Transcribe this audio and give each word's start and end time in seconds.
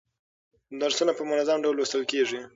درسونه 0.81 1.11
په 1.15 1.23
منظم 1.29 1.57
ډول 1.63 1.75
لوستل 1.77 2.03
کیږي. 2.11 2.39